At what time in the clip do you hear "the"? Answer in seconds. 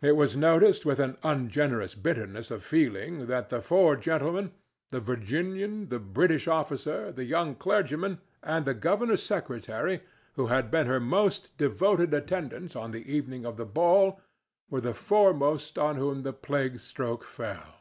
3.48-3.60, 5.88-5.98, 7.10-7.24, 8.64-8.74, 12.92-13.12, 13.56-13.66, 14.82-14.94, 16.22-16.32